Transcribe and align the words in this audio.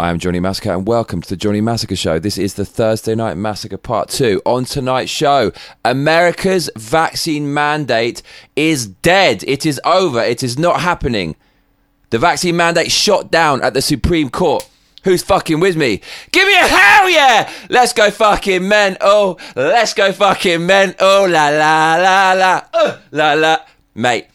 I 0.00 0.08
am 0.08 0.18
Johnny 0.18 0.40
Massacre 0.40 0.72
and 0.72 0.88
welcome 0.88 1.20
to 1.20 1.28
the 1.28 1.36
Johnny 1.36 1.60
Massacre 1.60 1.94
Show. 1.94 2.18
This 2.18 2.38
is 2.38 2.54
the 2.54 2.64
Thursday 2.64 3.14
Night 3.14 3.36
Massacre 3.36 3.76
Part 3.76 4.08
2. 4.08 4.40
On 4.46 4.64
tonight's 4.64 5.10
show, 5.10 5.52
America's 5.84 6.70
vaccine 6.74 7.52
mandate 7.52 8.22
is 8.56 8.86
dead. 8.86 9.44
It 9.46 9.66
is 9.66 9.78
over. 9.84 10.22
It 10.22 10.42
is 10.42 10.58
not 10.58 10.80
happening. 10.80 11.36
The 12.08 12.18
vaccine 12.18 12.56
mandate 12.56 12.90
shot 12.90 13.30
down 13.30 13.62
at 13.62 13.74
the 13.74 13.82
Supreme 13.82 14.30
Court. 14.30 14.66
Who's 15.04 15.22
fucking 15.22 15.60
with 15.60 15.76
me? 15.76 16.00
Give 16.32 16.48
me 16.48 16.54
a 16.54 16.66
hell 16.66 17.10
yeah! 17.10 17.52
Let's 17.68 17.92
go 17.92 18.10
fucking 18.10 18.66
men. 18.66 18.96
Oh, 19.02 19.36
let's 19.54 19.92
go 19.92 20.12
fucking 20.12 20.64
men. 20.64 20.94
Oh, 20.98 21.26
la 21.28 21.50
la 21.50 21.96
la 21.96 22.32
la. 22.32 22.62
Uh, 22.72 22.98
la 23.10 23.34
la. 23.34 23.58
Mate. 23.94 24.28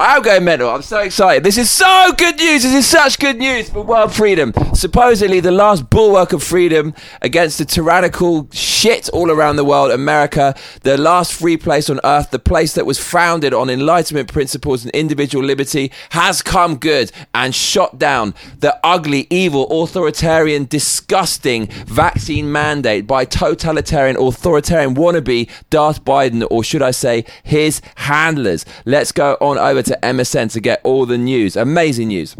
I'm 0.00 0.22
going 0.22 0.42
mental. 0.42 0.70
I'm 0.70 0.82
so 0.82 0.98
excited. 0.98 1.44
This 1.44 1.56
is 1.56 1.70
so 1.70 2.12
good 2.18 2.36
news. 2.36 2.64
This 2.64 2.74
is 2.74 2.84
such 2.84 3.20
good 3.20 3.38
news 3.38 3.70
for 3.70 3.80
world 3.80 4.12
freedom. 4.12 4.52
Supposedly, 4.72 5.38
the 5.38 5.52
last 5.52 5.88
bulwark 5.88 6.32
of 6.32 6.42
freedom 6.42 6.94
against 7.22 7.58
the 7.58 7.64
tyrannical 7.64 8.48
shit 8.52 9.08
all 9.10 9.30
around 9.30 9.54
the 9.54 9.64
world, 9.64 9.92
America, 9.92 10.56
the 10.82 10.98
last 10.98 11.32
free 11.32 11.56
place 11.56 11.88
on 11.88 12.00
earth, 12.02 12.32
the 12.32 12.40
place 12.40 12.74
that 12.74 12.86
was 12.86 12.98
founded 12.98 13.54
on 13.54 13.70
enlightenment 13.70 14.32
principles 14.32 14.84
and 14.84 14.90
individual 14.96 15.44
liberty, 15.44 15.92
has 16.10 16.42
come 16.42 16.74
good 16.74 17.12
and 17.32 17.54
shot 17.54 17.96
down 17.96 18.34
the 18.58 18.76
ugly, 18.82 19.28
evil, 19.30 19.84
authoritarian, 19.84 20.64
disgusting 20.64 21.68
vaccine 21.86 22.50
mandate 22.50 23.06
by 23.06 23.24
totalitarian, 23.24 24.16
authoritarian 24.16 24.96
wannabe 24.96 25.48
Darth 25.70 26.04
Biden, 26.04 26.44
or 26.50 26.64
should 26.64 26.82
I 26.82 26.90
say, 26.90 27.24
his 27.44 27.80
handlers. 27.94 28.66
Let's 28.84 29.12
go 29.12 29.36
on 29.40 29.56
over 29.56 29.83
to 29.84 29.98
MSN 30.02 30.52
to 30.52 30.60
get 30.60 30.80
all 30.84 31.06
the 31.06 31.18
news. 31.18 31.56
Amazing 31.56 32.08
news. 32.08 32.36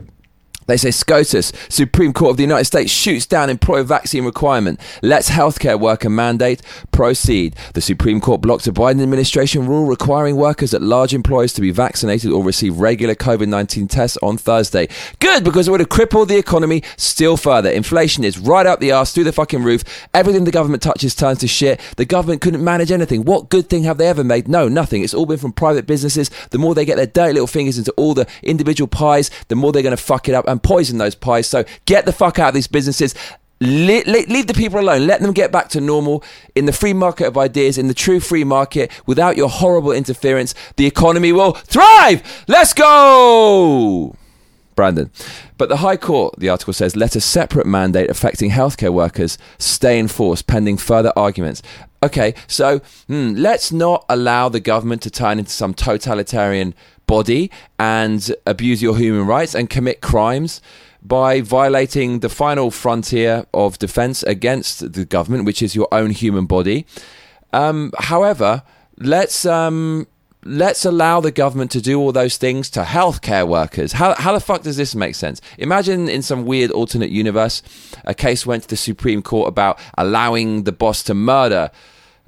They 0.67 0.77
say 0.77 0.91
SCOTUS, 0.91 1.53
Supreme 1.69 2.13
Court 2.13 2.33
of 2.33 2.37
the 2.37 2.43
United 2.43 2.65
States, 2.65 2.91
shoots 2.91 3.27
down 3.27 3.51
employer 3.51 3.83
vaccine 3.83 4.25
requirement. 4.25 4.81
Let's 5.03 5.31
healthcare 5.31 5.79
worker 5.79 6.11
mandate 6.11 6.62
proceed. 6.93 7.56
The 7.75 7.81
Supreme 7.81 8.21
Court 8.21 8.41
blocked 8.41 8.67
a 8.67 8.73
Biden 8.73 9.03
administration 9.03 9.67
rule 9.67 9.87
requiring 9.87 10.37
workers 10.37 10.75
at 10.75 10.83
large 10.83 11.15
employers 11.15 11.53
to 11.55 11.61
be 11.61 11.71
vaccinated 11.71 12.31
or 12.31 12.45
receive 12.45 12.79
regular 12.79 13.15
COVID 13.15 13.48
19 13.48 13.89
tests 13.89 14.19
on 14.23 14.37
Thursday. 14.37 14.89
Good, 15.19 15.45
because 15.45 15.69
it 15.69 15.71
would 15.71 15.81
have 15.81 15.89
crippled 15.89 16.29
the 16.29 16.39
economy 16.39 16.83
still 16.97 17.37
further. 17.37 17.71
Inflation 17.71 18.25
is 18.25 18.39
right 18.39 18.67
up 18.67 18.81
the 18.81 18.93
arse, 18.93 19.12
through 19.12 19.25
the 19.25 19.33
fucking 19.33 19.62
roof. 19.62 19.84
Everything 20.12 20.45
the 20.45 20.51
government 20.51 20.83
touches 20.83 21.15
turns 21.15 21.39
to 21.39 21.49
shit. 21.49 21.81
The 21.97 22.05
government 22.05 22.41
couldn't 22.41 22.62
manage 22.62 22.91
anything. 22.91 23.25
What 23.25 23.49
good 23.49 23.71
thing 23.71 23.84
have 23.84 23.99
they 23.99 24.09
ever 24.09 24.25
made? 24.25 24.49
No, 24.49 24.69
nothing. 24.69 25.03
It's 25.03 25.15
all 25.15 25.27
been 25.27 25.39
from 25.39 25.53
private 25.53 25.87
businesses. 25.87 26.31
The 26.51 26.59
more 26.59 26.75
they 26.75 26.84
get 26.84 26.97
their 26.97 27.06
dirty 27.06 27.34
little 27.34 27.47
fingers 27.47 27.78
into 27.78 27.93
all 27.93 28.15
the 28.15 28.27
individual 28.43 28.89
pies, 28.89 29.31
the 29.49 29.56
more 29.56 29.73
they're 29.73 29.83
going 29.83 29.97
to 29.97 30.03
fuck 30.03 30.28
it 30.28 30.34
up 30.34 30.47
and 30.55 30.62
poison 30.62 30.98
those 30.98 31.14
pies. 31.14 31.47
So 31.47 31.64
get 31.84 32.06
the 32.06 32.12
fuck 32.12 32.38
out 32.38 32.48
of 32.48 32.55
these 32.55 32.66
businesses. 32.66 33.14
Le- 33.60 34.05
le- 34.06 34.27
leave 34.28 34.47
the 34.47 34.55
people 34.55 34.80
alone. 34.80 35.06
Let 35.06 35.20
them 35.20 35.33
get 35.33 35.52
back 35.52 35.69
to 35.70 35.80
normal 35.80 36.24
in 36.55 36.66
the 36.66 36.72
free 36.72 36.92
market 36.92 37.27
of 37.27 37.36
ideas, 37.36 37.78
in 37.78 37.88
the 37.88 37.94
true 37.94 38.20
free 38.20 38.44
market, 38.44 38.91
without 39.06 39.36
your 39.36 39.48
horrible 39.48 39.92
interference. 39.92 40.55
The 40.77 40.86
economy 40.86 41.32
will 41.32 41.52
thrive. 41.52 42.22
Let's 42.48 42.72
go. 42.72 44.16
Brandon. 44.75 45.10
But 45.56 45.69
the 45.69 45.78
High 45.78 45.97
Court, 45.97 46.34
the 46.38 46.48
article 46.48 46.72
says, 46.72 46.97
let 46.97 47.14
a 47.14 47.20
separate 47.20 47.66
mandate 47.66 48.10
affecting 48.10 48.50
healthcare 48.50 48.92
workers 48.92 49.38
stay 49.58 49.98
in 49.98 50.08
force 50.08 50.42
pending 50.42 50.78
further 50.78 51.12
arguments. 51.16 51.62
Okay, 52.02 52.34
so 52.47 52.80
hmm, 53.06 53.32
let's 53.34 53.72
not 53.72 54.05
allow 54.08 54.48
the 54.48 54.60
government 54.60 55.00
to 55.02 55.10
turn 55.10 55.38
into 55.38 55.52
some 55.52 55.72
totalitarian 55.72 56.75
body 57.06 57.50
and 57.78 58.34
abuse 58.47 58.83
your 58.83 58.97
human 58.97 59.27
rights 59.27 59.55
and 59.55 59.69
commit 59.70 60.00
crimes 60.00 60.60
by 61.02 61.41
violating 61.41 62.20
the 62.20 62.28
final 62.28 62.70
frontier 62.70 63.44
of 63.52 63.78
defense 63.78 64.22
against 64.22 64.92
the 64.94 65.05
government, 65.05 65.44
which 65.44 65.60
is 65.60 65.75
your 65.75 65.88
own 65.92 66.10
human 66.10 66.47
body. 66.47 66.86
Um, 67.52 67.92
however, 67.98 68.62
let's 68.98 69.44
um, 69.44 70.06
let's 70.44 70.84
allow 70.84 71.20
the 71.20 71.31
government 71.31 71.70
to 71.72 71.81
do 71.81 71.98
all 71.98 72.12
those 72.12 72.37
things 72.37 72.70
to 72.70 72.82
healthcare 72.82 73.47
workers. 73.47 73.93
How, 73.93 74.14
how 74.14 74.32
the 74.32 74.41
fuck 74.41 74.62
does 74.62 74.76
this 74.76 74.94
make 74.94 75.14
sense? 75.14 75.41
Imagine 75.59 76.09
in 76.09 76.22
some 76.22 76.44
weird 76.44 76.70
alternate 76.70 77.10
universe, 77.10 77.62
a 78.04 78.14
case 78.14 78.47
went 78.47 78.64
to 78.64 78.69
the 78.69 78.76
Supreme 78.76 79.22
Court 79.22 79.48
about 79.48 79.78
allowing 79.97 80.64
the 80.64 80.72
boss 80.72 81.03
to 81.04 81.14
murder 81.14 81.70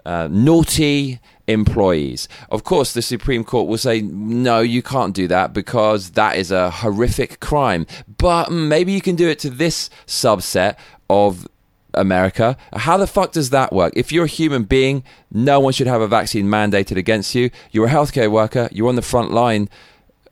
uh, 0.04 0.28
naughty 0.30 1.20
employees. 1.48 2.28
Of 2.50 2.64
course, 2.64 2.92
the 2.92 3.02
Supreme 3.02 3.44
Court 3.44 3.68
will 3.68 3.78
say, 3.78 4.00
no, 4.00 4.60
you 4.60 4.82
can't 4.82 5.14
do 5.14 5.28
that 5.28 5.52
because 5.52 6.10
that 6.10 6.36
is 6.36 6.50
a 6.50 6.70
horrific 6.70 7.40
crime. 7.40 7.86
But 8.18 8.48
mm, 8.48 8.68
maybe 8.68 8.92
you 8.92 9.00
can 9.00 9.16
do 9.16 9.28
it 9.28 9.38
to 9.40 9.50
this 9.50 9.90
subset 10.06 10.76
of 11.08 11.46
America. 11.94 12.56
How 12.74 12.96
the 12.96 13.06
fuck 13.06 13.32
does 13.32 13.50
that 13.50 13.72
work? 13.72 13.92
If 13.96 14.12
you're 14.12 14.24
a 14.24 14.28
human 14.28 14.64
being, 14.64 15.02
no 15.32 15.60
one 15.60 15.72
should 15.72 15.86
have 15.86 16.00
a 16.00 16.08
vaccine 16.08 16.46
mandated 16.46 16.96
against 16.96 17.34
you. 17.34 17.50
You're 17.70 17.86
a 17.86 17.90
healthcare 17.90 18.30
worker, 18.30 18.68
you're 18.70 18.88
on 18.88 18.96
the 18.96 19.02
front 19.02 19.30
line. 19.30 19.68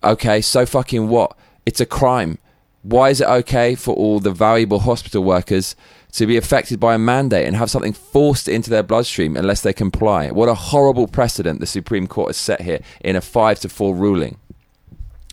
Okay, 0.02 0.40
so 0.40 0.66
fucking 0.66 1.08
what? 1.08 1.36
It's 1.64 1.80
a 1.80 1.86
crime. 1.86 2.38
Why 2.82 3.08
is 3.08 3.22
it 3.22 3.28
okay 3.28 3.74
for 3.74 3.94
all 3.94 4.20
the 4.20 4.30
valuable 4.30 4.80
hospital 4.80 5.24
workers 5.24 5.74
to 6.14 6.26
be 6.26 6.36
affected 6.36 6.80
by 6.80 6.94
a 6.94 6.98
mandate 6.98 7.46
and 7.46 7.56
have 7.56 7.70
something 7.70 7.92
forced 7.92 8.48
into 8.48 8.70
their 8.70 8.82
bloodstream 8.82 9.36
unless 9.36 9.60
they 9.60 9.72
comply? 9.72 10.30
What 10.30 10.48
a 10.48 10.54
horrible 10.54 11.06
precedent 11.06 11.60
the 11.60 11.66
Supreme 11.66 12.06
Court 12.06 12.28
has 12.30 12.36
set 12.36 12.62
here 12.62 12.80
in 13.00 13.16
a 13.16 13.20
5 13.20 13.60
to 13.60 13.68
4 13.68 13.94
ruling. 13.94 14.38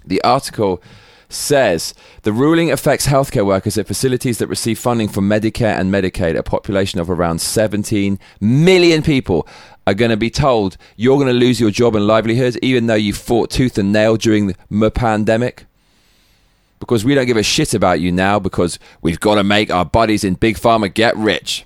The 0.05 0.21
article 0.23 0.81
says 1.29 1.93
the 2.23 2.33
ruling 2.33 2.71
affects 2.71 3.07
healthcare 3.07 3.45
workers 3.45 3.77
at 3.77 3.87
facilities 3.87 4.37
that 4.39 4.47
receive 4.47 4.77
funding 4.77 5.07
from 5.07 5.29
Medicare 5.29 5.79
and 5.79 5.93
Medicaid. 5.93 6.37
A 6.37 6.43
population 6.43 6.99
of 6.99 7.09
around 7.09 7.39
17 7.39 8.19
million 8.39 9.01
people 9.01 9.47
are 9.87 9.93
going 9.93 10.11
to 10.11 10.17
be 10.17 10.29
told 10.29 10.77
you're 10.95 11.17
going 11.17 11.27
to 11.27 11.33
lose 11.33 11.59
your 11.59 11.71
job 11.71 11.95
and 11.95 12.05
livelihood, 12.05 12.57
even 12.61 12.87
though 12.87 12.95
you 12.95 13.13
fought 13.13 13.49
tooth 13.49 13.77
and 13.77 13.93
nail 13.93 14.17
during 14.17 14.47
the 14.47 14.91
pandemic. 14.91 15.65
Because 16.81 17.05
we 17.05 17.15
don't 17.15 17.27
give 17.27 17.37
a 17.37 17.43
shit 17.43 17.73
about 17.73 18.01
you 18.01 18.11
now 18.11 18.39
because 18.39 18.77
we've 19.01 19.21
got 19.21 19.35
to 19.35 19.43
make 19.43 19.71
our 19.71 19.85
buddies 19.85 20.25
in 20.25 20.33
Big 20.33 20.57
Pharma 20.57 20.93
get 20.93 21.15
rich. 21.15 21.65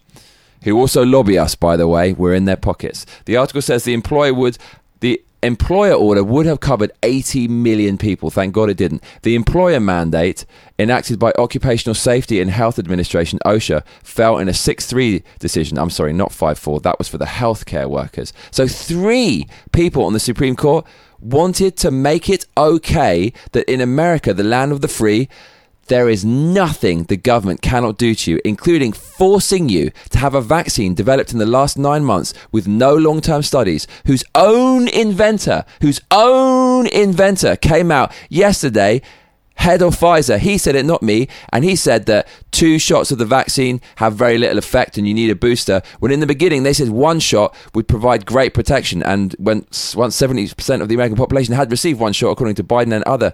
Who 0.63 0.77
also 0.77 1.03
lobby 1.03 1.39
us, 1.39 1.55
by 1.55 1.77
the 1.77 1.87
way, 1.87 2.13
we're 2.13 2.35
in 2.35 2.45
their 2.45 2.55
pockets. 2.55 3.05
The 3.25 3.37
article 3.37 3.61
says 3.63 3.83
the 3.83 3.93
employer 3.93 4.33
would 4.33 4.59
the 4.99 5.23
employer 5.45 5.93
order 5.93 6.23
would 6.23 6.45
have 6.45 6.59
covered 6.59 6.91
80 7.03 7.47
million 7.47 7.97
people. 7.97 8.29
Thank 8.29 8.53
God 8.53 8.69
it 8.69 8.77
didn't. 8.77 9.03
The 9.21 9.35
employer 9.35 9.79
mandate, 9.79 10.45
enacted 10.77 11.19
by 11.19 11.31
Occupational 11.37 11.95
Safety 11.95 12.41
and 12.41 12.51
Health 12.51 12.79
Administration, 12.79 13.39
OSHA, 13.45 13.85
fell 14.03 14.37
in 14.37 14.49
a 14.49 14.53
6 14.53 14.85
3 14.85 15.23
decision. 15.39 15.77
I'm 15.77 15.89
sorry, 15.89 16.13
not 16.13 16.31
5 16.31 16.59
4. 16.59 16.79
That 16.81 16.97
was 16.97 17.07
for 17.07 17.17
the 17.17 17.25
healthcare 17.25 17.89
workers. 17.89 18.33
So, 18.51 18.67
three 18.67 19.47
people 19.71 20.05
on 20.05 20.13
the 20.13 20.19
Supreme 20.19 20.55
Court 20.55 20.85
wanted 21.19 21.77
to 21.77 21.91
make 21.91 22.29
it 22.29 22.45
okay 22.57 23.33
that 23.51 23.71
in 23.71 23.81
America, 23.81 24.33
the 24.33 24.43
land 24.43 24.71
of 24.71 24.81
the 24.81 24.87
free, 24.87 25.29
there 25.87 26.09
is 26.09 26.25
nothing 26.25 27.03
the 27.03 27.17
government 27.17 27.61
cannot 27.61 27.97
do 27.97 28.15
to 28.15 28.31
you, 28.31 28.41
including 28.43 28.91
forcing 28.93 29.69
you 29.69 29.91
to 30.09 30.17
have 30.17 30.33
a 30.33 30.41
vaccine 30.41 30.93
developed 30.93 31.31
in 31.31 31.39
the 31.39 31.45
last 31.45 31.77
nine 31.77 32.03
months 32.03 32.33
with 32.51 32.67
no 32.67 32.95
long 32.95 33.21
term 33.21 33.43
studies, 33.43 33.87
whose 34.05 34.23
own 34.33 34.87
inventor, 34.87 35.65
whose 35.81 36.01
own 36.11 36.87
inventor 36.87 37.55
came 37.55 37.91
out 37.91 38.11
yesterday 38.29 39.01
head 39.55 39.81
of 39.81 39.95
Pfizer. 39.95 40.37
He 40.37 40.57
said 40.57 40.75
it, 40.75 40.85
not 40.85 41.01
me. 41.01 41.27
And 41.51 41.63
he 41.63 41.75
said 41.75 42.05
that 42.05 42.27
two 42.51 42.77
shots 42.77 43.11
of 43.11 43.17
the 43.17 43.25
vaccine 43.25 43.81
have 43.95 44.13
very 44.13 44.37
little 44.37 44.57
effect 44.57 44.97
and 44.97 45.07
you 45.07 45.13
need 45.13 45.29
a 45.29 45.35
booster. 45.35 45.81
When 45.99 46.11
in 46.11 46.19
the 46.19 46.27
beginning 46.27 46.63
they 46.63 46.73
said 46.73 46.89
one 46.89 47.19
shot 47.19 47.55
would 47.73 47.87
provide 47.87 48.25
great 48.25 48.53
protection. 48.53 49.01
And 49.01 49.33
when 49.39 49.59
once 49.95 50.19
70% 50.19 50.81
of 50.81 50.89
the 50.89 50.95
American 50.95 51.17
population 51.17 51.55
had 51.55 51.71
received 51.71 51.99
one 51.99 52.13
shot, 52.13 52.31
according 52.31 52.55
to 52.55 52.63
Biden 52.63 52.93
and 52.93 53.03
other 53.05 53.33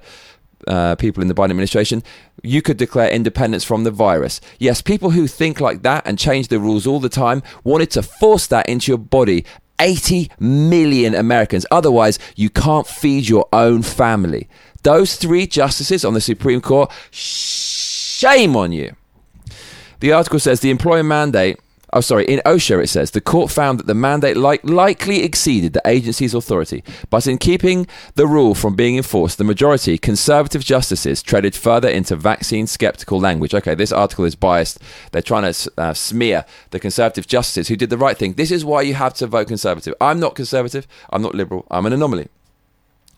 uh, 0.68 0.96
people 0.96 1.22
in 1.22 1.28
the 1.28 1.34
Biden 1.34 1.52
administration, 1.52 2.04
you 2.44 2.62
could 2.62 2.78
declare 2.78 3.10
independence 3.10 3.64
from 3.64 3.84
the 3.84 3.92
virus. 3.92 4.42
Yes, 4.60 4.82
people 4.82 5.12
who 5.12 5.28
think 5.28 5.60
like 5.60 5.84
that 5.84 6.06
and 6.06 6.18
change 6.18 6.48
the 6.48 6.60
rules 6.60 6.88
all 6.88 7.00
the 7.00 7.10
time 7.10 7.44
wanted 7.64 7.92
to 7.92 8.04
force 8.04 8.48
that 8.48 8.68
into 8.68 8.92
your 8.92 8.98
body. 8.98 9.46
80 9.80 10.30
million 10.40 11.16
Americans. 11.16 11.66
Otherwise, 11.72 12.20
you 12.36 12.52
can't 12.52 12.86
feed 12.86 13.28
your 13.28 13.48
own 13.52 13.82
family. 13.82 14.48
Those 14.84 15.16
three 15.16 15.48
justices 15.48 16.06
on 16.06 16.14
the 16.14 16.22
Supreme 16.22 16.62
Court, 16.62 16.92
shame 17.10 18.56
on 18.56 18.72
you. 18.72 18.96
The 20.00 20.12
article 20.12 20.40
says 20.40 20.60
the 20.60 20.70
employer 20.70 21.04
mandate 21.04 21.60
Oh, 21.94 22.00
sorry. 22.00 22.26
In 22.26 22.40
OSHA, 22.46 22.84
it 22.84 22.88
says 22.88 23.12
the 23.12 23.20
court 23.20 23.52
found 23.52 23.80
that 23.80 23.88
the 23.88 23.94
mandate 23.94 24.38
like, 24.38 24.64
likely 24.64 25.24
exceeded 25.24 25.74
the 25.74 25.82
agency's 25.86 26.34
authority, 26.34 26.84
but 27.10 27.28
in 27.28 27.38
keeping 27.38 27.86
the 28.16 28.28
rule 28.28 28.56
from 28.56 28.76
being 28.76 28.96
enforced, 28.96 29.38
the 29.38 29.44
majority 29.44 29.98
conservative 29.98 30.64
justices 30.64 31.22
treaded 31.22 31.54
further 31.54 31.90
into 31.90 32.16
vaccine 32.16 32.66
skeptical 32.66 33.20
language. 33.20 33.54
Okay, 33.54 33.76
this 33.76 33.92
article 33.92 34.24
is 34.24 34.36
biased. 34.36 34.80
They're 35.12 35.22
trying 35.22 35.52
to 35.52 35.72
uh, 35.78 35.94
smear 35.94 36.46
the 36.70 36.80
conservative 36.80 37.28
justices 37.28 37.68
who 37.68 37.76
did 37.76 37.90
the 37.90 37.98
right 37.98 38.18
thing. 38.18 38.34
This 38.34 38.52
is 38.52 38.64
why 38.64 38.84
you 38.84 38.94
have 38.94 39.14
to 39.16 39.28
vote 39.28 39.48
conservative. 39.48 39.94
I'm 40.00 40.20
not 40.20 40.36
conservative. 40.36 40.88
I'm 41.10 41.22
not 41.22 41.36
liberal. 41.36 41.66
I'm 41.70 41.86
an 41.86 41.94
anomaly. 41.94 42.30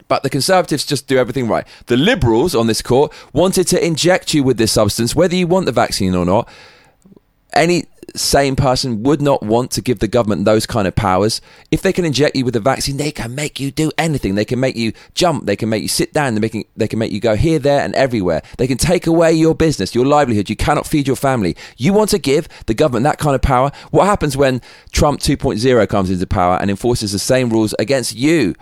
But 0.07 0.23
the 0.23 0.29
Conservatives 0.29 0.85
just 0.85 1.07
do 1.07 1.17
everything 1.17 1.47
right. 1.47 1.65
The 1.85 1.97
Liberals 1.97 2.55
on 2.55 2.67
this 2.67 2.81
court 2.81 3.13
wanted 3.31 3.67
to 3.67 3.83
inject 3.83 4.33
you 4.33 4.43
with 4.43 4.57
this 4.57 4.71
substance, 4.71 5.15
whether 5.15 5.35
you 5.35 5.47
want 5.47 5.65
the 5.65 5.71
vaccine 5.71 6.13
or 6.13 6.25
not. 6.25 6.49
Any 7.55 7.85
sane 8.15 8.55
person 8.55 9.01
would 9.03 9.21
not 9.21 9.41
want 9.41 9.71
to 9.71 9.81
give 9.81 9.99
the 9.99 10.07
government 10.07 10.45
those 10.45 10.65
kind 10.65 10.87
of 10.87 10.95
powers. 10.95 11.41
If 11.71 11.81
they 11.81 11.93
can 11.93 12.05
inject 12.05 12.35
you 12.35 12.45
with 12.45 12.55
a 12.55 12.59
vaccine, 12.59 12.97
they 12.97 13.11
can 13.11 13.33
make 13.33 13.59
you 13.59 13.71
do 13.71 13.91
anything. 13.97 14.35
They 14.35 14.45
can 14.45 14.59
make 14.59 14.75
you 14.75 14.93
jump. 15.15 15.45
They 15.45 15.55
can 15.55 15.69
make 15.69 15.81
you 15.81 15.87
sit 15.87 16.13
down. 16.13 16.35
They, 16.35 16.41
making, 16.41 16.65
they 16.75 16.87
can 16.87 16.99
make 16.99 17.11
you 17.11 17.19
go 17.19 17.35
here, 17.35 17.59
there, 17.59 17.81
and 17.81 17.95
everywhere. 17.95 18.41
They 18.57 18.67
can 18.67 18.77
take 18.77 19.07
away 19.07 19.33
your 19.33 19.55
business, 19.55 19.95
your 19.95 20.05
livelihood. 20.05 20.49
You 20.49 20.55
cannot 20.55 20.85
feed 20.85 21.07
your 21.07 21.15
family. 21.15 21.55
You 21.77 21.93
want 21.93 22.09
to 22.11 22.19
give 22.19 22.47
the 22.65 22.73
government 22.73 23.03
that 23.05 23.17
kind 23.17 23.35
of 23.35 23.41
power? 23.41 23.71
What 23.91 24.05
happens 24.05 24.37
when 24.37 24.61
Trump 24.91 25.19
2.0 25.19 25.89
comes 25.89 26.11
into 26.11 26.27
power 26.27 26.57
and 26.59 26.69
enforces 26.69 27.13
the 27.13 27.19
same 27.19 27.49
rules 27.49 27.73
against 27.79 28.15
you? 28.15 28.55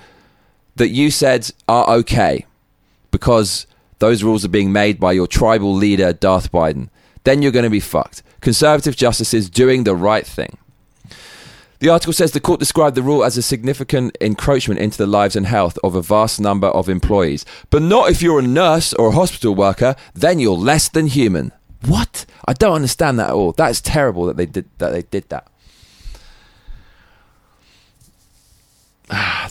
that 0.75 0.89
you 0.89 1.11
said 1.11 1.51
are 1.67 1.89
okay 1.89 2.45
because 3.11 3.67
those 3.99 4.23
rules 4.23 4.45
are 4.45 4.49
being 4.49 4.71
made 4.71 4.99
by 4.99 5.11
your 5.11 5.27
tribal 5.27 5.73
leader, 5.73 6.13
Darth 6.13 6.51
Biden, 6.51 6.89
then 7.23 7.41
you're 7.41 7.51
going 7.51 7.63
to 7.63 7.69
be 7.69 7.79
fucked. 7.79 8.23
Conservative 8.41 8.95
justices 8.95 9.50
doing 9.50 9.83
the 9.83 9.95
right 9.95 10.25
thing. 10.25 10.57
The 11.79 11.89
article 11.89 12.13
says 12.13 12.31
the 12.31 12.39
court 12.39 12.59
described 12.59 12.95
the 12.95 13.01
rule 13.01 13.23
as 13.23 13.38
a 13.38 13.41
significant 13.41 14.15
encroachment 14.21 14.79
into 14.79 15.00
the 15.00 15.07
lives 15.07 15.35
and 15.35 15.47
health 15.47 15.79
of 15.83 15.95
a 15.95 16.01
vast 16.01 16.39
number 16.39 16.68
of 16.68 16.88
employees. 16.88 17.44
But 17.71 17.81
not 17.81 18.12
if 18.12 18.21
you're 18.21 18.38
a 18.38 18.44
nurse 18.44 18.94
or 18.94 19.09
a 19.09 19.13
hospital 19.13 19.56
worker, 19.56 19.95
then 20.13 20.38
you're 20.38 20.56
less 20.56 20.89
than 20.89 21.07
human. 21.07 21.51
What? 21.83 22.27
I 22.47 22.53
don't 22.53 22.75
understand 22.75 23.18
that 23.18 23.29
at 23.29 23.33
all. 23.33 23.53
That 23.53 23.71
is 23.71 23.81
terrible 23.81 24.25
that 24.25 24.38
they 24.38 24.45
did 24.45 24.69
that 24.77 24.91
they 24.91 25.01
did 25.01 25.29
that. 25.29 25.47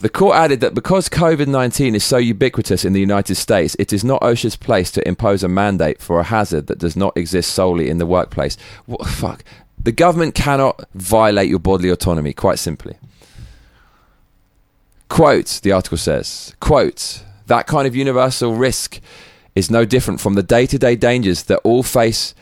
The 0.00 0.08
court 0.08 0.36
added 0.36 0.60
that 0.60 0.72
because 0.72 1.10
COVID 1.10 1.46
19 1.46 1.94
is 1.94 2.02
so 2.02 2.16
ubiquitous 2.16 2.86
in 2.86 2.94
the 2.94 3.00
United 3.00 3.34
States, 3.34 3.76
it 3.78 3.92
is 3.92 4.02
not 4.02 4.22
OSHA's 4.22 4.56
place 4.56 4.90
to 4.92 5.06
impose 5.06 5.42
a 5.42 5.48
mandate 5.48 6.00
for 6.00 6.18
a 6.18 6.24
hazard 6.24 6.66
that 6.68 6.78
does 6.78 6.96
not 6.96 7.14
exist 7.16 7.52
solely 7.52 7.90
in 7.90 7.98
the 7.98 8.06
workplace. 8.06 8.56
What, 8.86 9.06
fuck. 9.06 9.44
The 9.82 9.92
government 9.92 10.34
cannot 10.34 10.84
violate 10.94 11.50
your 11.50 11.58
bodily 11.58 11.90
autonomy, 11.90 12.32
quite 12.32 12.58
simply. 12.58 12.96
Quote, 15.08 15.60
the 15.62 15.72
article 15.72 15.98
says, 15.98 16.54
quote, 16.60 17.22
that 17.46 17.66
kind 17.66 17.86
of 17.86 17.94
universal 17.94 18.54
risk 18.54 19.00
is 19.54 19.70
no 19.70 19.84
different 19.84 20.20
from 20.20 20.34
the 20.34 20.42
day 20.42 20.64
to 20.66 20.78
day 20.78 20.96
dangers 20.96 21.44
that 21.44 21.60
all 21.64 21.82
face 21.82 22.34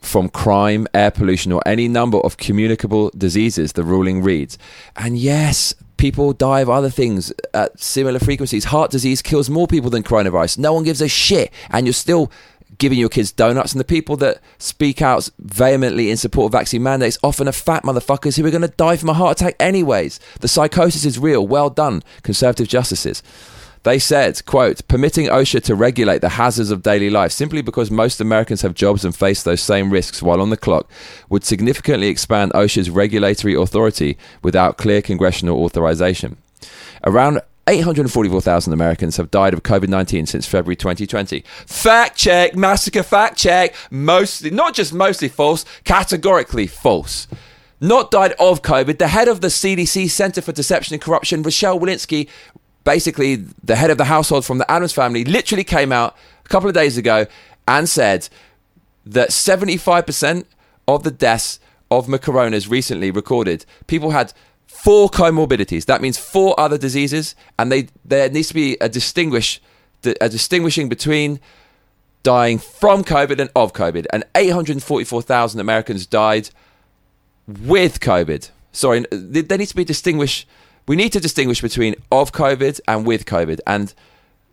from 0.00 0.28
crime, 0.28 0.88
air 0.94 1.12
pollution, 1.12 1.52
or 1.52 1.62
any 1.64 1.86
number 1.86 2.18
of 2.18 2.36
communicable 2.36 3.10
diseases, 3.16 3.74
the 3.74 3.84
ruling 3.84 4.22
reads. 4.22 4.58
And 4.96 5.16
yes, 5.16 5.74
people 6.02 6.32
die 6.32 6.58
of 6.58 6.68
other 6.68 6.90
things 6.90 7.32
at 7.54 7.78
similar 7.78 8.18
frequencies. 8.18 8.64
Heart 8.64 8.90
disease 8.90 9.22
kills 9.22 9.48
more 9.48 9.68
people 9.68 9.88
than 9.88 10.02
coronavirus. 10.02 10.58
No 10.58 10.72
one 10.72 10.82
gives 10.82 11.00
a 11.00 11.06
shit. 11.06 11.52
And 11.70 11.86
you're 11.86 11.92
still 11.92 12.28
giving 12.78 12.98
your 12.98 13.08
kids 13.08 13.30
donuts. 13.30 13.72
And 13.72 13.78
the 13.78 13.84
people 13.84 14.16
that 14.16 14.40
speak 14.58 15.00
out 15.00 15.30
vehemently 15.38 16.10
in 16.10 16.16
support 16.16 16.46
of 16.46 16.58
vaccine 16.58 16.82
mandates 16.82 17.18
often 17.22 17.46
are 17.46 17.52
fat 17.52 17.84
motherfuckers 17.84 18.36
who 18.36 18.44
are 18.44 18.50
going 18.50 18.62
to 18.62 18.68
die 18.68 18.96
from 18.96 19.10
a 19.10 19.14
heart 19.14 19.40
attack 19.40 19.54
anyways. 19.60 20.18
The 20.40 20.48
psychosis 20.48 21.04
is 21.04 21.20
real. 21.20 21.46
Well 21.46 21.70
done, 21.70 22.02
conservative 22.24 22.66
justices. 22.66 23.22
They 23.84 23.98
said, 23.98 24.44
quote, 24.46 24.86
permitting 24.86 25.26
OSHA 25.26 25.64
to 25.64 25.74
regulate 25.74 26.20
the 26.20 26.30
hazards 26.30 26.70
of 26.70 26.82
daily 26.82 27.10
life 27.10 27.32
simply 27.32 27.62
because 27.62 27.90
most 27.90 28.20
Americans 28.20 28.62
have 28.62 28.74
jobs 28.74 29.04
and 29.04 29.14
face 29.14 29.42
those 29.42 29.60
same 29.60 29.90
risks 29.90 30.22
while 30.22 30.40
on 30.40 30.50
the 30.50 30.56
clock 30.56 30.88
would 31.28 31.44
significantly 31.44 32.06
expand 32.06 32.52
OSHA's 32.52 32.90
regulatory 32.90 33.54
authority 33.54 34.16
without 34.42 34.78
clear 34.78 35.02
congressional 35.02 35.64
authorization. 35.64 36.36
Around 37.04 37.40
844,000 37.68 38.72
Americans 38.72 39.16
have 39.16 39.30
died 39.30 39.54
of 39.54 39.62
COVID 39.62 39.88
19 39.88 40.26
since 40.26 40.46
February 40.46 40.76
2020. 40.76 41.44
Fact 41.66 42.16
check, 42.16 42.56
massacre 42.56 43.02
fact 43.02 43.36
check. 43.36 43.74
Mostly, 43.90 44.50
not 44.50 44.74
just 44.74 44.92
mostly 44.92 45.28
false, 45.28 45.64
categorically 45.84 46.66
false. 46.66 47.26
Not 47.80 48.12
died 48.12 48.32
of 48.38 48.62
COVID. 48.62 48.98
The 48.98 49.08
head 49.08 49.26
of 49.26 49.40
the 49.40 49.48
CDC 49.48 50.08
Center 50.10 50.40
for 50.40 50.52
Deception 50.52 50.94
and 50.94 51.02
Corruption, 51.02 51.42
Rochelle 51.42 51.80
Walensky, 51.80 52.28
basically 52.84 53.36
the 53.62 53.76
head 53.76 53.90
of 53.90 53.98
the 53.98 54.04
household 54.04 54.44
from 54.44 54.58
the 54.58 54.70
Addams 54.70 54.92
family, 54.92 55.24
literally 55.24 55.64
came 55.64 55.92
out 55.92 56.16
a 56.44 56.48
couple 56.48 56.68
of 56.68 56.74
days 56.74 56.96
ago 56.96 57.26
and 57.66 57.88
said 57.88 58.28
that 59.06 59.30
75% 59.30 60.44
of 60.88 61.02
the 61.02 61.10
deaths 61.10 61.60
of 61.90 62.08
coronas 62.20 62.68
recently 62.68 63.10
recorded, 63.10 63.64
people 63.86 64.10
had 64.10 64.32
four 64.66 65.08
comorbidities. 65.08 65.84
That 65.86 66.00
means 66.00 66.18
four 66.18 66.58
other 66.58 66.78
diseases, 66.78 67.34
and 67.58 67.70
they 67.70 67.88
there 68.04 68.30
needs 68.30 68.48
to 68.48 68.54
be 68.54 68.76
a 68.80 68.88
distinguish 68.88 69.60
a 70.20 70.28
distinguishing 70.28 70.88
between 70.88 71.38
dying 72.22 72.58
from 72.58 73.04
COVID 73.04 73.38
and 73.38 73.50
of 73.54 73.72
COVID. 73.72 74.06
And 74.12 74.24
844,000 74.34 75.60
Americans 75.60 76.06
died 76.06 76.50
with 77.46 78.00
COVID. 78.00 78.50
Sorry, 78.72 79.04
there 79.10 79.58
needs 79.58 79.70
to 79.70 79.76
be 79.76 79.84
distinguished 79.84 80.48
we 80.86 80.96
need 80.96 81.12
to 81.12 81.20
distinguish 81.20 81.60
between 81.60 81.94
of 82.10 82.32
COVID 82.32 82.80
and 82.88 83.06
with 83.06 83.24
COVID. 83.24 83.60
And 83.66 83.94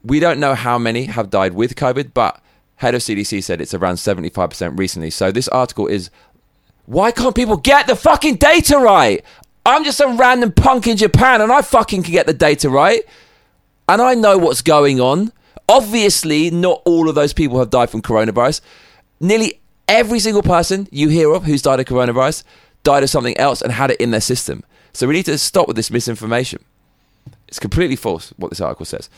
we 0.04 0.20
don't 0.20 0.40
know 0.40 0.56
how 0.56 0.78
many 0.78 1.06
have 1.06 1.30
died 1.30 1.54
with 1.54 1.76
COVID, 1.76 2.14
but 2.14 2.42
head 2.78 2.96
of 2.96 3.02
CDC 3.02 3.44
said 3.44 3.60
it's 3.62 3.74
around 3.74 3.96
75% 3.96 4.78
recently. 4.78 5.10
So 5.10 5.32
this 5.32 5.48
article 5.50 5.88
is 5.88 6.10
why 6.86 7.12
can't 7.12 7.36
people 7.36 7.58
get 7.58 7.88
the 7.88 7.96
fucking 7.96 8.36
data 8.36 8.78
right? 8.78 9.24
I'm 9.66 9.84
just 9.84 9.98
some 9.98 10.18
random 10.18 10.52
punk 10.52 10.88
in 10.88 10.98
Japan 10.98 11.42
and 11.42 11.52
I 11.52 11.62
fucking 11.62 12.04
can 12.04 12.12
get 12.12 12.26
the 12.26 12.34
data 12.34 12.70
right. 12.70 13.04
And 13.88 14.02
I 14.02 14.14
know 14.16 14.38
what's 14.38 14.62
going 14.62 15.00
on. 15.00 15.32
Obviously, 15.68 16.50
not 16.50 16.82
all 16.86 17.10
of 17.10 17.16
those 17.16 17.34
people 17.34 17.60
have 17.60 17.70
died 17.70 17.90
from 17.90 18.02
coronavirus. 18.02 18.62
Nearly 19.20 19.60
every 19.88 20.20
single 20.20 20.42
person 20.42 20.88
you 20.92 21.10
hear 21.10 21.32
of 21.34 21.44
who's 21.44 21.62
died 21.62 21.80
of 21.80 21.86
coronavirus 21.86 22.44
died 22.84 23.04
of 23.04 23.10
something 23.10 23.38
else 23.38 23.62
and 23.62 23.72
had 23.72 23.92
it 23.92 24.00
in 24.00 24.12
their 24.12 24.22
system. 24.22 24.64
So 25.00 25.08
we 25.08 25.14
need 25.14 25.28
to 25.28 25.38
stop 25.38 25.66
with 25.66 25.78
this 25.78 25.92
misinformation. 25.92 26.62
It's 27.48 27.58
completely 27.58 27.96
false 27.96 28.34
what 28.36 28.50
this 28.50 28.60
article 28.60 28.86
says. 28.86 29.10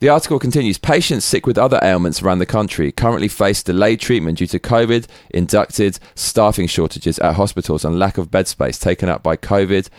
The 0.00 0.08
article 0.08 0.38
continues 0.38 0.78
Patients 0.78 1.26
sick 1.26 1.46
with 1.46 1.58
other 1.58 1.78
ailments 1.82 2.22
around 2.22 2.38
the 2.38 2.46
country 2.46 2.90
currently 2.90 3.28
face 3.28 3.62
delayed 3.62 4.00
treatment 4.00 4.38
due 4.38 4.46
to 4.46 4.58
COVID 4.58 5.06
inducted 5.28 5.98
staffing 6.14 6.66
shortages 6.66 7.18
at 7.18 7.34
hospitals 7.34 7.84
and 7.84 7.98
lack 7.98 8.16
of 8.16 8.30
bed 8.30 8.48
space 8.48 8.78
taken 8.78 9.10
up 9.10 9.22
by 9.22 9.36
COVID 9.36 9.90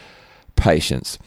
patients. 0.56 1.20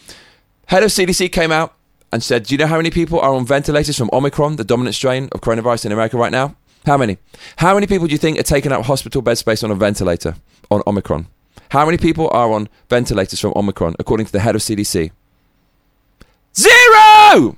Head 0.66 0.82
of 0.82 0.90
CDC 0.90 1.30
came 1.30 1.52
out 1.52 1.72
and 2.12 2.20
said, 2.20 2.46
Do 2.46 2.54
you 2.54 2.58
know 2.58 2.66
how 2.66 2.78
many 2.78 2.90
people 2.90 3.20
are 3.20 3.32
on 3.32 3.46
ventilators 3.46 3.96
from 3.96 4.10
Omicron, 4.12 4.56
the 4.56 4.64
dominant 4.64 4.96
strain 4.96 5.28
of 5.30 5.40
coronavirus 5.40 5.86
in 5.86 5.92
America 5.92 6.16
right 6.16 6.32
now? 6.32 6.56
How 6.84 6.96
many? 6.96 7.18
How 7.58 7.74
many 7.74 7.86
people 7.86 8.08
do 8.08 8.12
you 8.12 8.18
think 8.18 8.40
are 8.40 8.42
taking 8.42 8.72
up 8.72 8.86
hospital 8.86 9.22
bed 9.22 9.38
space 9.38 9.62
on 9.62 9.70
a 9.70 9.76
ventilator 9.76 10.34
on 10.68 10.82
Omicron? 10.84 11.28
How 11.70 11.84
many 11.84 11.98
people 11.98 12.30
are 12.32 12.50
on 12.52 12.68
ventilators 12.88 13.40
from 13.40 13.52
Omicron, 13.54 13.96
according 13.98 14.26
to 14.26 14.32
the 14.32 14.40
head 14.40 14.54
of 14.54 14.62
CDC? 14.62 15.10
Zero! 16.56 17.56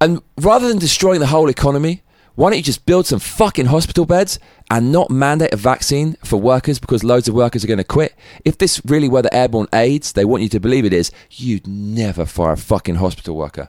And 0.00 0.22
rather 0.38 0.68
than 0.68 0.78
destroying 0.78 1.20
the 1.20 1.26
whole 1.26 1.48
economy, 1.48 2.02
why 2.34 2.48
don't 2.48 2.56
you 2.56 2.62
just 2.62 2.86
build 2.86 3.06
some 3.06 3.18
fucking 3.18 3.66
hospital 3.66 4.06
beds 4.06 4.38
and 4.70 4.92
not 4.92 5.10
mandate 5.10 5.52
a 5.52 5.56
vaccine 5.56 6.16
for 6.24 6.40
workers 6.40 6.78
because 6.78 7.04
loads 7.04 7.28
of 7.28 7.34
workers 7.34 7.64
are 7.64 7.66
going 7.66 7.78
to 7.78 7.84
quit? 7.84 8.14
If 8.44 8.56
this 8.56 8.80
really 8.86 9.08
were 9.08 9.20
the 9.20 9.34
airborne 9.34 9.66
AIDS 9.74 10.12
they 10.12 10.24
want 10.24 10.42
you 10.42 10.48
to 10.50 10.60
believe 10.60 10.84
it 10.84 10.94
is, 10.94 11.10
you'd 11.30 11.66
never 11.66 12.24
fire 12.24 12.52
a 12.52 12.56
fucking 12.56 12.94
hospital 12.94 13.36
worker. 13.36 13.68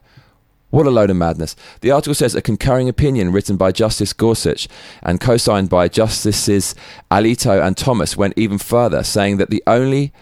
What 0.72 0.88
a 0.88 0.90
load 0.90 1.10
of 1.10 1.18
madness. 1.18 1.56
The 1.82 1.92
article 1.92 2.16
says 2.16 2.34
a 2.34 2.42
concurring 2.42 2.88
opinion 2.88 3.34
written 3.34 3.58
by 3.58 3.74
Justice 3.74 4.13
Gorsuch 4.13 4.70
and 5.04 5.20
co 5.20 5.36
signed 5.38 5.70
by 5.70 5.90
Justices 5.90 6.74
Alito 7.12 7.62
and 7.62 7.75
Thomas 7.75 8.16
went 8.18 8.34
even 8.38 8.58
further, 8.58 9.04
saying 9.04 9.38
that 9.38 9.50
the 9.50 9.62
only 9.68 10.13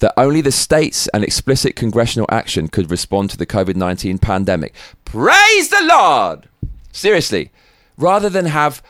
that 0.00 0.12
only 0.16 0.42
the 0.42 0.52
states 0.52 1.08
and 1.14 1.24
explicit 1.24 1.74
congressional 1.74 2.26
action 2.30 2.68
could 2.68 2.90
respond 2.90 3.30
to 3.30 3.38
the 3.38 3.46
COVID 3.46 3.76
19 3.76 4.18
pandemic. 4.18 4.74
Praise 5.06 5.70
the 5.70 5.82
Lord! 5.82 6.48
Seriously, 6.92 7.50
rather 7.96 8.28
than 8.28 8.46
have 8.46 8.82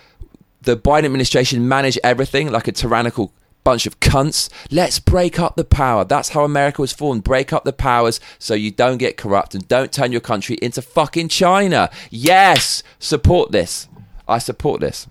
the 0.62 0.76
Biden 0.76 1.04
administration 1.04 1.68
manage 1.68 1.99
everything 2.02 2.50
like 2.50 2.66
a 2.66 2.73
tyrannical 2.73 3.33
bunch 3.64 3.87
of 3.87 3.99
cunts. 4.00 4.49
Let's 4.71 4.99
break 4.99 5.40
up 5.40 5.56
the 5.56 5.64
power. 5.64 6.04
That's 6.04 6.30
how 6.30 6.44
America 6.44 6.80
was 6.83 6.92
formed. 6.92 7.25
Break 7.25 7.52
up 7.52 7.64
the 7.64 7.73
powers 7.73 8.21
so 8.38 8.54
you 8.54 8.71
don't 8.71 8.99
get 8.99 9.16
corrupt 9.16 9.54
and 9.54 9.66
don't 9.66 9.92
turn 9.92 10.12
your 10.12 10.21
country 10.21 10.56
into 10.62 10.83
fucking 10.83 11.28
China. 11.28 11.90
Yes, 12.11 12.83
support 12.99 13.50
this. 13.50 13.88
I 14.28 14.38
support 14.38 14.80
this. 14.80 15.06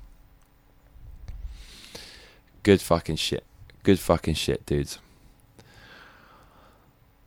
Good 2.64 2.82
fucking 2.82 3.18
shit. 3.18 3.44
Good 3.84 4.00
fucking 4.00 4.36
shit, 4.36 4.66
dudes. 4.66 5.00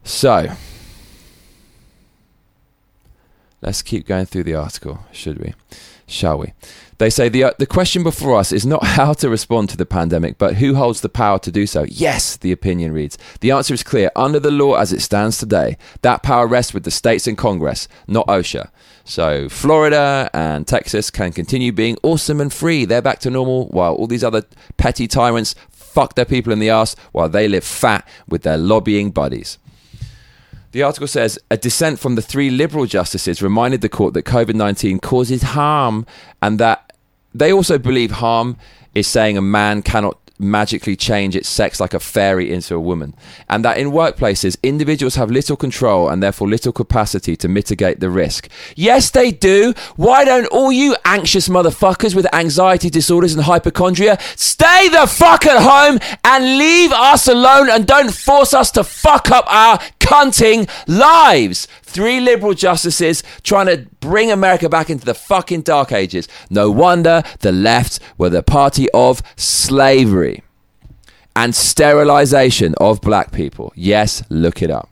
So, 0.02 0.48
Let's 3.66 3.82
keep 3.82 4.06
going 4.06 4.26
through 4.26 4.44
the 4.44 4.54
article, 4.54 5.00
should 5.10 5.40
we? 5.40 5.52
Shall 6.06 6.38
we? 6.38 6.52
They 6.98 7.10
say 7.10 7.28
the, 7.28 7.42
uh, 7.42 7.50
the 7.58 7.66
question 7.66 8.04
before 8.04 8.36
us 8.36 8.52
is 8.52 8.64
not 8.64 8.84
how 8.96 9.12
to 9.14 9.28
respond 9.28 9.70
to 9.70 9.76
the 9.76 9.84
pandemic, 9.84 10.38
but 10.38 10.54
who 10.54 10.76
holds 10.76 11.00
the 11.00 11.08
power 11.08 11.40
to 11.40 11.50
do 11.50 11.66
so. 11.66 11.82
Yes, 11.88 12.36
the 12.36 12.52
opinion 12.52 12.92
reads. 12.92 13.18
The 13.40 13.50
answer 13.50 13.74
is 13.74 13.82
clear. 13.82 14.12
Under 14.14 14.38
the 14.38 14.52
law 14.52 14.76
as 14.76 14.92
it 14.92 15.02
stands 15.02 15.38
today, 15.38 15.76
that 16.02 16.22
power 16.22 16.46
rests 16.46 16.72
with 16.72 16.84
the 16.84 16.92
states 16.92 17.26
and 17.26 17.36
Congress, 17.36 17.88
not 18.06 18.28
OSHA. 18.28 18.70
So 19.04 19.48
Florida 19.48 20.30
and 20.32 20.64
Texas 20.64 21.10
can 21.10 21.32
continue 21.32 21.72
being 21.72 21.98
awesome 22.04 22.40
and 22.40 22.52
free. 22.52 22.84
They're 22.84 23.02
back 23.02 23.18
to 23.20 23.30
normal, 23.30 23.66
while 23.66 23.94
all 23.94 24.06
these 24.06 24.24
other 24.24 24.44
petty 24.76 25.08
tyrants 25.08 25.56
fuck 25.70 26.14
their 26.14 26.24
people 26.24 26.52
in 26.52 26.60
the 26.60 26.70
ass 26.70 26.94
while 27.10 27.28
they 27.28 27.48
live 27.48 27.64
fat 27.64 28.06
with 28.28 28.42
their 28.42 28.58
lobbying 28.58 29.10
buddies. 29.10 29.58
The 30.76 30.82
article 30.82 31.08
says 31.08 31.38
a 31.50 31.56
dissent 31.56 31.98
from 31.98 32.16
the 32.16 32.20
three 32.20 32.50
liberal 32.50 32.84
justices 32.84 33.40
reminded 33.40 33.80
the 33.80 33.88
court 33.88 34.12
that 34.12 34.26
COVID 34.26 34.54
19 34.56 34.98
causes 34.98 35.42
harm 35.42 36.04
and 36.42 36.58
that 36.58 36.92
they 37.34 37.50
also 37.50 37.78
believe 37.78 38.10
harm 38.10 38.58
is 38.94 39.06
saying 39.06 39.38
a 39.38 39.40
man 39.40 39.80
cannot 39.80 40.18
magically 40.38 40.96
change 40.96 41.34
its 41.34 41.48
sex 41.48 41.80
like 41.80 41.94
a 41.94 42.00
fairy 42.00 42.52
into 42.52 42.74
a 42.74 42.80
woman. 42.80 43.14
And 43.48 43.64
that 43.64 43.78
in 43.78 43.90
workplaces, 43.90 44.56
individuals 44.62 45.14
have 45.14 45.30
little 45.30 45.56
control 45.56 46.08
and 46.08 46.22
therefore 46.22 46.48
little 46.48 46.72
capacity 46.72 47.36
to 47.36 47.48
mitigate 47.48 48.00
the 48.00 48.10
risk. 48.10 48.48
Yes, 48.74 49.10
they 49.10 49.30
do. 49.32 49.74
Why 49.96 50.24
don't 50.24 50.46
all 50.46 50.72
you 50.72 50.96
anxious 51.04 51.48
motherfuckers 51.48 52.14
with 52.14 52.32
anxiety 52.34 52.90
disorders 52.90 53.34
and 53.34 53.44
hypochondria 53.44 54.18
stay 54.36 54.88
the 54.88 55.06
fuck 55.06 55.46
at 55.46 55.62
home 55.62 55.98
and 56.24 56.58
leave 56.58 56.92
us 56.92 57.28
alone 57.28 57.70
and 57.70 57.86
don't 57.86 58.12
force 58.12 58.54
us 58.54 58.70
to 58.72 58.84
fuck 58.84 59.30
up 59.30 59.44
our 59.48 59.78
cunting 60.00 60.68
lives? 60.86 61.66
Three 61.82 62.20
liberal 62.20 62.52
justices 62.52 63.22
trying 63.42 63.66
to 63.66 63.86
bring 64.00 64.30
America 64.30 64.68
back 64.68 64.90
into 64.90 65.06
the 65.06 65.14
fucking 65.14 65.62
dark 65.62 65.92
ages. 65.92 66.28
No 66.50 66.70
wonder 66.70 67.22
the 67.40 67.52
left 67.52 68.00
were 68.18 68.28
the 68.28 68.42
party 68.42 68.88
of 68.92 69.22
slavery 69.36 70.25
and 71.36 71.54
sterilization 71.54 72.74
of 72.80 73.02
black 73.02 73.30
people. 73.30 73.70
Yes, 73.76 74.24
look 74.30 74.62
it 74.62 74.70
up. 74.70 74.88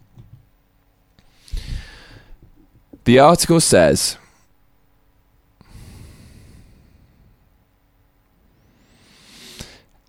The 3.04 3.18
article 3.18 3.60
says. 3.60 4.18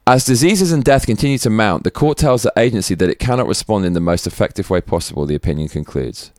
As 0.08 0.24
diseases 0.24 0.72
and 0.72 0.84
death 0.84 1.08
continue 1.08 1.40
to 1.40 1.50
mount, 1.50 1.84
the 1.84 1.90
court 1.90 2.18
tells 2.20 2.44
the 2.44 2.54
agency 2.58 2.94
that 2.96 3.10
it 3.10 3.18
cannot 3.18 3.48
respond 3.48 3.86
in 3.86 3.94
the 3.94 4.00
most 4.00 4.28
effective 4.28 4.70
way 4.70 4.82
possible, 4.82 5.26
the 5.26 5.36
opinion 5.36 5.68
concludes. 5.68 6.32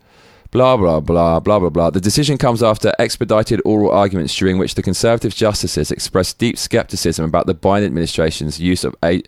Blah, 0.57 0.79
blah, 0.79 1.01
blah, 1.01 1.39
blah, 1.39 1.59
blah, 1.59 1.69
blah. 1.69 1.91
The 1.91 2.01
decision 2.01 2.39
comes 2.39 2.63
after 2.63 2.95
expedited 2.99 3.61
oral 3.67 3.91
arguments 3.91 4.35
during 4.35 4.57
which 4.57 4.75
the 4.75 4.83
Conservative 4.83 5.35
justices 5.35 5.91
expressed 5.91 6.39
deep 6.39 6.57
skepticism 6.57 7.27
about 7.27 7.47
the 7.47 7.55
Biden 7.55 7.85
administration's 7.85 8.59
use 8.59 8.83
of 8.83 8.97
a- 9.05 9.23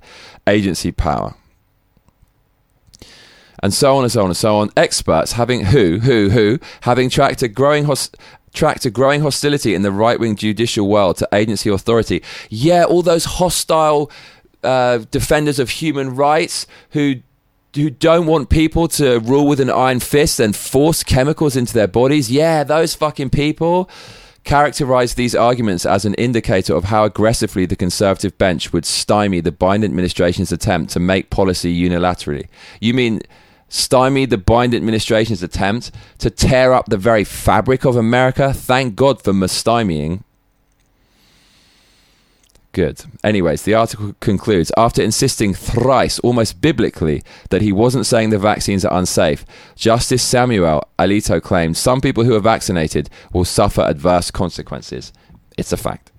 agency 0.47 0.91
power. 0.91 1.35
And 3.63 3.75
so 3.75 3.99
on 3.99 4.05
and 4.05 4.11
so 4.11 4.23
on 4.23 4.29
and 4.29 4.37
so 4.39 4.57
on. 4.57 4.71
Experts 4.75 5.33
having 5.33 5.67
who, 5.67 5.99
who, 5.99 6.31
who, 6.31 6.59
having 6.81 7.11
tracked 7.11 7.43
a 7.43 7.49
growing 7.49 7.85
host 7.85 8.17
tracked 8.55 8.87
a 8.87 8.91
growing 8.91 9.21
hostility 9.21 9.75
in 9.75 9.83
the 9.83 9.93
right 9.93 10.19
wing 10.19 10.35
judicial 10.35 10.89
world 10.89 11.19
to 11.19 11.29
agency 11.35 11.69
authority. 11.69 12.23
Yeah, 12.49 12.85
all 12.85 13.03
those 13.03 13.27
hostile 13.27 14.11
uh, 14.63 15.05
defenders 15.11 15.59
of 15.59 15.69
human 15.69 16.17
rights 16.17 16.67
who 16.93 17.17
who 17.75 17.91
don't 17.91 18.27
want 18.27 18.49
people 18.49 18.89
to 18.89 19.19
rule 19.21 19.47
with 19.47 19.61
an 19.61 19.71
iron 19.71 20.01
fist 20.01 20.41
and 20.41 20.55
force 20.57 21.03
chemicals 21.03 21.57
into 21.57 21.75
their 21.75 21.89
bodies. 21.89 22.31
Yeah, 22.31 22.65
those 22.65 22.95
fucking 22.95 23.31
people 23.31 23.89
characterize 24.45 25.15
these 25.15 25.35
arguments 25.35 25.85
as 25.85 26.05
an 26.07 26.15
indicator 26.15 26.75
of 26.75 26.85
how 26.85 27.05
aggressively 27.05 27.67
the 27.67 27.77
conservative 27.77 28.37
bench 28.39 28.73
would 28.73 28.87
stymie 28.87 29.41
the 29.41 29.53
Biden 29.53 29.85
administration's 29.85 30.51
attempt 30.51 30.91
to 30.93 31.01
make 31.01 31.29
policy 31.29 31.79
unilaterally. 31.79 32.49
You 32.81 32.95
mean 32.95 33.21
stymie 33.69 34.25
the 34.25 34.39
Biden 34.39 34.75
administration's 34.75 35.43
attempt 35.43 35.91
to 36.19 36.31
tear 36.31 36.73
up 36.73 36.87
the 36.87 36.97
very 36.97 37.25
fabric 37.25 37.85
of 37.85 37.97
America? 37.97 38.55
Thank 38.55 38.97
God 38.97 39.21
for 39.21 39.33
stymieing 39.33 40.23
Good. 42.79 43.03
Anyways, 43.25 43.63
the 43.63 43.75
article 43.75 44.15
concludes 44.21 44.71
after 44.77 45.03
insisting 45.03 45.53
thrice, 45.53 46.21
almost 46.21 46.61
biblically, 46.61 47.25
that 47.51 47.61
he 47.61 47.73
wasn't 47.73 48.07
saying 48.07 48.31
the 48.31 48.39
vaccines 48.39 48.85
are 48.85 48.97
unsafe, 48.97 49.45
Justice 49.75 50.23
Samuel 50.23 50.87
Alito 50.97 51.43
claimed 51.43 51.77
some 51.77 52.01
people 52.01 52.23
who 52.23 52.37
are 52.37 52.41
vaccinated 52.55 53.11
will 53.33 53.45
suffer 53.45 53.81
adverse 53.81 54.31
consequences. 54.31 55.13
It's 55.57 55.73
a 55.73 55.77
fact 55.77 56.13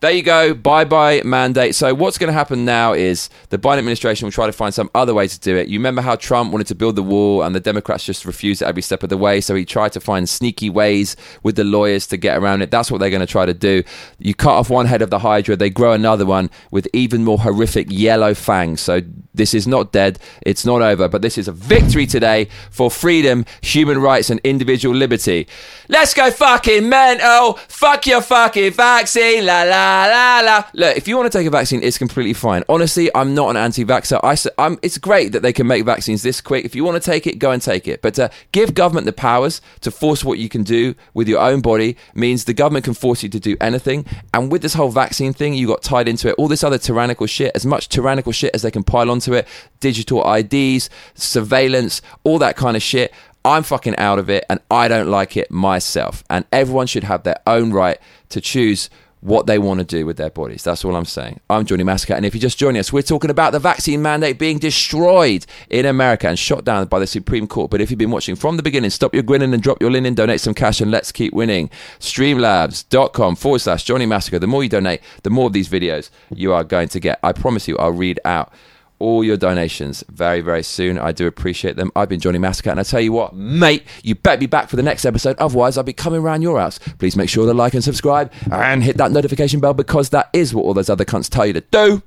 there 0.00 0.12
you 0.12 0.22
go. 0.22 0.54
Bye 0.54 0.84
bye 0.84 1.20
mandate. 1.24 1.74
So, 1.74 1.94
what's 1.94 2.16
going 2.16 2.28
to 2.28 2.32
happen 2.32 2.64
now 2.64 2.94
is 2.94 3.28
the 3.50 3.58
Biden 3.58 3.78
administration 3.78 4.26
will 4.26 4.32
try 4.32 4.46
to 4.46 4.52
find 4.52 4.72
some 4.72 4.90
other 4.94 5.12
way 5.12 5.28
to 5.28 5.38
do 5.40 5.56
it. 5.56 5.68
You 5.68 5.78
remember 5.78 6.00
how 6.00 6.16
Trump 6.16 6.52
wanted 6.52 6.68
to 6.68 6.74
build 6.74 6.96
the 6.96 7.02
wall 7.02 7.42
and 7.42 7.54
the 7.54 7.60
Democrats 7.60 8.04
just 8.04 8.24
refused 8.24 8.62
it 8.62 8.64
every 8.64 8.80
step 8.80 9.02
of 9.02 9.10
the 9.10 9.18
way. 9.18 9.42
So, 9.42 9.54
he 9.54 9.64
tried 9.66 9.92
to 9.92 10.00
find 10.00 10.28
sneaky 10.28 10.70
ways 10.70 11.16
with 11.42 11.56
the 11.56 11.64
lawyers 11.64 12.06
to 12.08 12.16
get 12.16 12.38
around 12.38 12.62
it. 12.62 12.70
That's 12.70 12.90
what 12.90 12.98
they're 12.98 13.10
going 13.10 13.20
to 13.20 13.26
try 13.26 13.44
to 13.44 13.54
do. 13.54 13.82
You 14.18 14.34
cut 14.34 14.52
off 14.52 14.70
one 14.70 14.86
head 14.86 15.02
of 15.02 15.10
the 15.10 15.18
Hydra, 15.18 15.56
they 15.56 15.70
grow 15.70 15.92
another 15.92 16.24
one 16.24 16.50
with 16.70 16.88
even 16.94 17.22
more 17.22 17.38
horrific 17.38 17.88
yellow 17.90 18.32
fangs. 18.32 18.80
So, 18.80 19.02
this 19.34 19.54
is 19.54 19.66
not 19.66 19.92
dead. 19.92 20.18
It's 20.42 20.64
not 20.64 20.82
over. 20.82 21.08
But 21.08 21.22
this 21.22 21.38
is 21.38 21.48
a 21.48 21.52
victory 21.52 22.06
today 22.06 22.48
for 22.70 22.90
freedom, 22.90 23.44
human 23.62 23.98
rights, 23.98 24.30
and 24.30 24.40
individual 24.44 24.94
liberty. 24.94 25.46
Let's 25.88 26.14
go 26.14 26.30
fucking 26.30 26.88
mental. 26.88 27.54
Fuck 27.68 28.06
your 28.06 28.22
fucking 28.22 28.72
vaccine. 28.72 29.46
La 29.46 29.62
la 29.62 30.06
la 30.06 30.40
la. 30.40 30.64
Look, 30.74 30.96
if 30.96 31.06
you 31.08 31.16
want 31.16 31.30
to 31.30 31.38
take 31.38 31.46
a 31.46 31.50
vaccine, 31.50 31.82
it's 31.82 31.98
completely 31.98 32.32
fine. 32.32 32.64
Honestly, 32.68 33.10
I'm 33.14 33.34
not 33.34 33.50
an 33.50 33.56
anti-vaxxer. 33.56 34.20
I, 34.22 34.64
I'm, 34.64 34.78
it's 34.82 34.98
great 34.98 35.32
that 35.32 35.42
they 35.42 35.52
can 35.52 35.66
make 35.66 35.84
vaccines 35.84 36.22
this 36.22 36.40
quick. 36.40 36.64
If 36.64 36.74
you 36.74 36.84
want 36.84 37.02
to 37.02 37.10
take 37.10 37.26
it, 37.26 37.38
go 37.38 37.50
and 37.50 37.62
take 37.62 37.88
it. 37.88 38.02
But 38.02 38.14
to 38.14 38.30
give 38.52 38.74
government 38.74 39.06
the 39.06 39.12
powers 39.12 39.60
to 39.80 39.90
force 39.90 40.24
what 40.24 40.38
you 40.38 40.48
can 40.48 40.62
do 40.62 40.94
with 41.14 41.28
your 41.28 41.40
own 41.40 41.60
body 41.60 41.96
means 42.14 42.44
the 42.44 42.54
government 42.54 42.84
can 42.84 42.94
force 42.94 43.22
you 43.22 43.28
to 43.28 43.40
do 43.40 43.56
anything. 43.60 44.06
And 44.34 44.50
with 44.50 44.62
this 44.62 44.74
whole 44.74 44.90
vaccine 44.90 45.32
thing, 45.32 45.54
you 45.54 45.66
got 45.66 45.82
tied 45.82 46.08
into 46.08 46.28
it. 46.28 46.34
All 46.38 46.48
this 46.48 46.64
other 46.64 46.78
tyrannical 46.78 47.26
shit, 47.26 47.52
as 47.54 47.66
much 47.66 47.88
tyrannical 47.88 48.32
shit 48.32 48.54
as 48.54 48.62
they 48.62 48.70
can 48.70 48.82
pile 48.82 49.10
onto 49.20 49.34
it, 49.34 49.46
digital 49.80 50.22
IDs, 50.32 50.88
surveillance, 51.14 52.00
all 52.24 52.38
that 52.38 52.56
kind 52.56 52.76
of 52.76 52.82
shit. 52.82 53.12
I'm 53.44 53.62
fucking 53.62 53.96
out 53.96 54.18
of 54.18 54.30
it 54.30 54.44
and 54.48 54.60
I 54.70 54.88
don't 54.88 55.08
like 55.08 55.36
it 55.36 55.50
myself. 55.50 56.24
And 56.30 56.44
everyone 56.52 56.86
should 56.86 57.04
have 57.04 57.22
their 57.22 57.40
own 57.46 57.72
right 57.72 57.98
to 58.30 58.40
choose 58.40 58.88
what 59.20 59.46
they 59.46 59.58
want 59.58 59.78
to 59.78 59.84
do 59.84 60.06
with 60.06 60.16
their 60.16 60.30
bodies. 60.30 60.64
That's 60.64 60.82
all 60.82 60.96
I'm 60.96 61.04
saying. 61.04 61.40
I'm 61.50 61.66
Johnny 61.66 61.84
Massacre, 61.84 62.14
and 62.14 62.24
if 62.24 62.34
you're 62.34 62.40
just 62.40 62.58
joining 62.58 62.80
us, 62.80 62.90
we're 62.90 63.02
talking 63.02 63.28
about 63.28 63.52
the 63.52 63.58
vaccine 63.58 64.00
mandate 64.00 64.38
being 64.38 64.58
destroyed 64.58 65.44
in 65.68 65.84
America 65.84 66.26
and 66.26 66.38
shot 66.38 66.64
down 66.64 66.86
by 66.86 66.98
the 66.98 67.06
Supreme 67.06 67.46
Court. 67.46 67.70
But 67.70 67.82
if 67.82 67.90
you've 67.90 67.98
been 67.98 68.10
watching 68.10 68.34
from 68.34 68.56
the 68.56 68.62
beginning, 68.62 68.88
stop 68.88 69.12
your 69.12 69.22
grinning 69.22 69.52
and 69.52 69.62
drop 69.62 69.82
your 69.82 69.90
linen, 69.90 70.14
donate 70.14 70.40
some 70.40 70.54
cash, 70.54 70.80
and 70.80 70.90
let's 70.90 71.12
keep 71.12 71.34
winning. 71.34 71.68
Streamlabs.com 71.98 73.36
forward 73.36 73.58
slash 73.58 73.84
Johnny 73.84 74.06
Massacre. 74.06 74.38
The 74.38 74.46
more 74.46 74.62
you 74.62 74.70
donate, 74.70 75.02
the 75.22 75.28
more 75.28 75.48
of 75.48 75.52
these 75.52 75.68
videos 75.68 76.08
you 76.34 76.54
are 76.54 76.64
going 76.64 76.88
to 76.88 76.98
get. 76.98 77.18
I 77.22 77.32
promise 77.32 77.68
you, 77.68 77.76
I'll 77.76 77.92
read 77.92 78.20
out 78.24 78.54
all 79.00 79.24
your 79.24 79.36
donations 79.36 80.04
very, 80.08 80.40
very 80.40 80.62
soon. 80.62 80.98
I 80.98 81.10
do 81.10 81.26
appreciate 81.26 81.76
them. 81.76 81.90
I've 81.96 82.08
been 82.08 82.20
Johnny 82.20 82.38
Massacre, 82.38 82.70
and 82.70 82.78
I 82.78 82.84
tell 82.84 83.00
you 83.00 83.12
what, 83.12 83.34
mate, 83.34 83.84
you 84.02 84.14
better 84.14 84.38
be 84.38 84.46
back 84.46 84.68
for 84.68 84.76
the 84.76 84.82
next 84.82 85.04
episode. 85.04 85.36
Otherwise, 85.38 85.76
I'll 85.76 85.84
be 85.84 85.92
coming 85.92 86.20
around 86.20 86.42
your 86.42 86.60
house. 86.60 86.78
Please 86.98 87.16
make 87.16 87.28
sure 87.28 87.46
to 87.46 87.54
like 87.54 87.74
and 87.74 87.82
subscribe 87.82 88.32
and 88.52 88.84
hit 88.84 88.96
that 88.98 89.10
notification 89.10 89.58
bell 89.58 89.74
because 89.74 90.10
that 90.10 90.30
is 90.32 90.54
what 90.54 90.62
all 90.64 90.74
those 90.74 90.90
other 90.90 91.04
cunts 91.04 91.28
tell 91.28 91.46
you 91.46 91.54
to 91.54 91.62
do. 91.72 92.02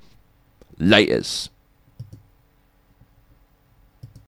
Laters. 0.80 1.50